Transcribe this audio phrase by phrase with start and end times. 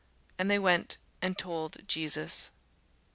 [0.39, 2.49] And they went and told Jesus.